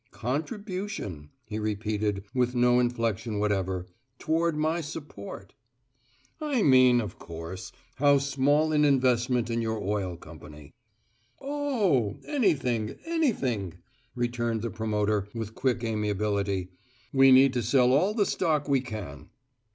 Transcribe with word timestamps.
"`Contribution,'" 0.11 1.29
he 1.45 1.59
repeated, 1.59 2.23
with 2.33 2.55
no 2.55 2.79
inflection 2.79 3.37
whatever. 3.37 3.85
"`Toward 4.19 4.55
my 4.55 4.81
support.'" 4.81 5.53
"I 6.41 6.63
mean, 6.63 6.99
of 6.99 7.19
course, 7.19 7.71
how 7.97 8.17
small 8.17 8.71
an 8.71 8.83
investment 8.83 9.51
in 9.51 9.61
your 9.61 9.79
oil 9.79 10.17
company." 10.17 10.73
"Oh, 11.39 12.17
anything, 12.25 12.95
anything," 13.05 13.75
returned 14.15 14.63
the 14.63 14.71
promoter, 14.71 15.27
with 15.35 15.53
quick 15.53 15.83
amiability. 15.83 16.69
"We 17.13 17.31
need 17.31 17.53
to 17.53 17.61
sell 17.61 17.91
all 17.93 18.15
the 18.15 18.25
stock 18.25 18.67
we 18.67 18.81
can." 18.81 19.29